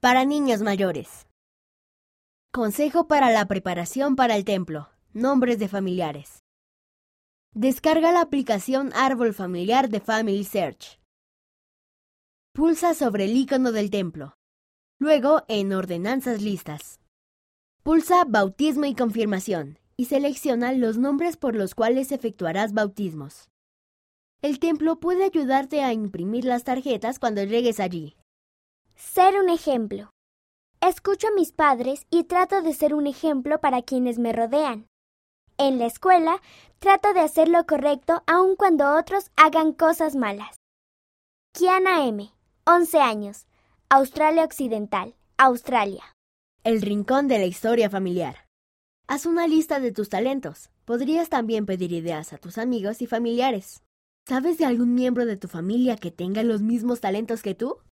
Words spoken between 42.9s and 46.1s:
años, Australia Occidental, Australia.